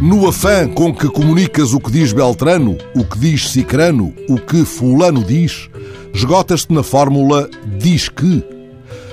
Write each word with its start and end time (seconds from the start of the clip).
No 0.00 0.26
afã 0.26 0.66
com 0.66 0.94
que 0.94 1.06
comunicas 1.08 1.72
o 1.74 1.78
que 1.80 1.90
diz 1.90 2.12
Beltrano, 2.12 2.78
o 2.94 3.04
que 3.04 3.18
diz 3.18 3.50
Cicrano, 3.50 4.14
o 4.28 4.36
que 4.38 4.64
Fulano 4.64 5.22
diz, 5.22 5.68
esgotas-te 6.14 6.72
na 6.72 6.82
fórmula 6.82 7.48
diz 7.78 8.08
que. 8.08 8.42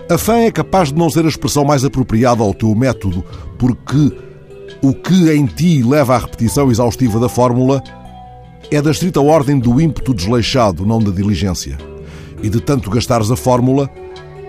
A 0.09 0.17
fã 0.17 0.37
é 0.37 0.51
capaz 0.51 0.93
de 0.93 0.95
não 0.95 1.09
ser 1.09 1.25
a 1.25 1.27
expressão 1.27 1.65
mais 1.65 1.83
apropriada 1.83 2.41
ao 2.43 2.53
teu 2.53 2.73
método, 2.73 3.25
porque 3.57 4.11
o 4.81 4.93
que 4.93 5.31
em 5.31 5.45
ti 5.45 5.83
leva 5.83 6.15
à 6.15 6.17
repetição 6.17 6.71
exaustiva 6.71 7.19
da 7.19 7.27
fórmula 7.27 7.83
é 8.71 8.81
da 8.81 8.91
estrita 8.91 9.19
ordem 9.19 9.59
do 9.59 9.81
ímpeto 9.81 10.13
desleixado, 10.13 10.85
não 10.85 10.99
da 10.99 11.11
diligência. 11.11 11.77
E 12.41 12.49
de 12.49 12.61
tanto 12.61 12.89
gastares 12.89 13.31
a 13.31 13.35
fórmula, 13.35 13.89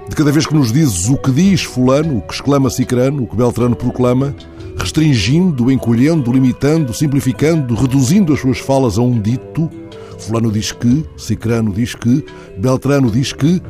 de 0.09 0.15
cada 0.15 0.31
vez 0.31 0.47
que 0.47 0.55
nos 0.55 0.73
dizes 0.73 1.09
o 1.09 1.17
que 1.17 1.31
diz 1.31 1.63
Fulano, 1.63 2.19
o 2.19 2.23
que 2.23 2.35
exclama 2.35 2.71
Cicrano, 2.71 3.25
o 3.25 3.27
que 3.27 3.37
Beltrano 3.37 3.75
proclama, 3.75 4.35
restringindo, 4.77 5.71
encolhendo, 5.71 6.33
limitando, 6.33 6.95
simplificando, 6.95 7.75
reduzindo 7.75 8.33
as 8.33 8.41
suas 8.41 8.59
falas 8.59 8.99
a 8.99 9.03
um 9.03 9.19
dito, 9.21 9.71
Fulano 10.19 10.51
diz 10.51 10.73
que, 10.73 11.05
Cicrano 11.17 11.73
diz 11.73 11.95
que, 11.95 12.25
Beltrano 12.57 13.11
diz 13.11 13.33
que, 13.33 13.61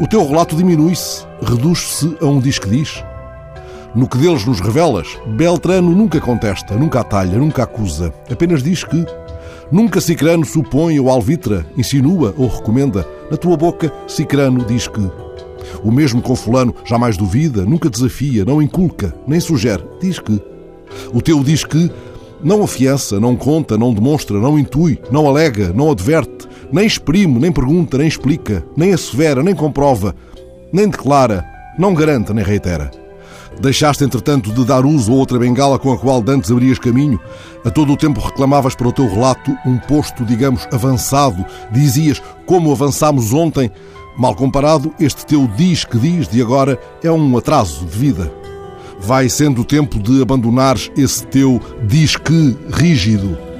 o 0.00 0.06
teu 0.06 0.26
relato 0.26 0.56
diminui-se, 0.56 1.24
reduz-se 1.42 2.16
a 2.20 2.26
um 2.26 2.40
diz 2.40 2.58
que 2.58 2.68
diz. 2.68 3.02
No 3.94 4.08
que 4.08 4.16
deles 4.16 4.46
nos 4.46 4.58
revelas, 4.60 5.06
Beltrano 5.26 5.90
nunca 5.90 6.18
contesta, 6.18 6.74
nunca 6.76 7.00
atalha, 7.00 7.36
nunca 7.38 7.64
acusa, 7.64 8.12
apenas 8.30 8.62
diz 8.62 8.84
que. 8.84 9.04
Nunca 9.70 10.00
Cicrano 10.00 10.44
supõe 10.44 10.98
ou 10.98 11.10
alvitra, 11.10 11.66
insinua 11.76 12.34
ou 12.36 12.46
recomenda. 12.46 13.06
Na 13.30 13.36
tua 13.36 13.56
boca, 13.56 13.92
Cicrano 14.06 14.64
diz 14.64 14.88
que. 14.88 15.10
O 15.82 15.90
mesmo 15.90 16.20
com 16.22 16.36
Fulano 16.36 16.74
jamais 16.84 17.16
duvida, 17.16 17.64
nunca 17.64 17.90
desafia, 17.90 18.44
não 18.44 18.62
inculca, 18.62 19.14
nem 19.26 19.40
sugere, 19.40 19.82
diz 20.00 20.18
que. 20.18 20.40
O 21.12 21.20
teu 21.22 21.42
diz 21.42 21.64
que 21.64 21.90
não 22.42 22.62
afiança, 22.62 23.20
não 23.20 23.36
conta, 23.36 23.78
não 23.78 23.94
demonstra, 23.94 24.38
não 24.38 24.58
intui, 24.58 24.98
não 25.10 25.26
alega, 25.26 25.72
não 25.72 25.90
adverte, 25.90 26.48
nem 26.72 26.86
exprime, 26.86 27.38
nem 27.38 27.52
pergunta, 27.52 27.98
nem 27.98 28.08
explica, 28.08 28.64
nem 28.76 28.92
assevera, 28.92 29.42
nem 29.42 29.54
comprova, 29.54 30.14
nem 30.72 30.88
declara, 30.88 31.44
não 31.78 31.94
garante, 31.94 32.32
nem 32.32 32.44
reitera. 32.44 33.01
Deixaste, 33.62 34.02
entretanto, 34.02 34.52
de 34.52 34.64
dar 34.64 34.84
uso 34.84 35.12
a 35.12 35.14
outra 35.14 35.38
bengala 35.38 35.78
com 35.78 35.92
a 35.92 35.96
qual 35.96 36.20
dantes 36.20 36.50
abrias 36.50 36.80
caminho. 36.80 37.20
A 37.64 37.70
todo 37.70 37.92
o 37.92 37.96
tempo 37.96 38.20
reclamavas 38.20 38.74
para 38.74 38.88
o 38.88 38.92
teu 38.92 39.08
relato 39.08 39.56
um 39.64 39.78
posto, 39.78 40.24
digamos, 40.24 40.66
avançado. 40.72 41.46
Dizias, 41.70 42.20
como 42.44 42.72
avançámos 42.72 43.32
ontem. 43.32 43.70
Mal 44.18 44.34
comparado, 44.34 44.92
este 44.98 45.24
teu 45.24 45.48
diz 45.56 45.84
que 45.84 45.96
diz 45.96 46.26
de 46.26 46.42
agora 46.42 46.76
é 47.04 47.12
um 47.12 47.38
atraso 47.38 47.86
de 47.86 47.96
vida. 47.96 48.32
Vai 48.98 49.28
sendo 49.28 49.60
o 49.60 49.64
tempo 49.64 50.00
de 50.00 50.20
abandonares 50.20 50.90
esse 50.96 51.24
teu 51.28 51.60
diz 51.86 52.16
que 52.16 52.56
rígido 52.68 53.51